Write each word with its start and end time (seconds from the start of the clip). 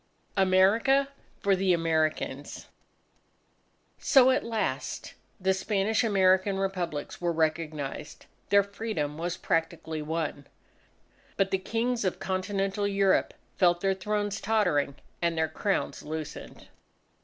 AMERICA 0.35 1.09
FOR 1.41 1.55
THE 1.55 1.73
AMERICANS 1.73 2.65
So 3.99 4.31
at 4.31 4.43
last, 4.43 5.13
the 5.39 5.53
Spanish 5.53 6.03
American 6.03 6.57
Republics 6.57 7.21
were 7.21 7.31
recognized. 7.31 8.25
Their 8.49 8.63
Freedom 8.63 9.19
was 9.19 9.37
practically 9.37 10.01
won. 10.01 10.47
But 11.37 11.51
the 11.51 11.59
Kings 11.59 12.03
of 12.03 12.17
Continental 12.17 12.87
Europe 12.87 13.35
felt 13.57 13.81
their 13.81 13.93
thrones 13.93 14.41
tottering 14.41 14.95
and 15.21 15.37
their 15.37 15.47
crowns 15.47 16.01
loosened. 16.01 16.67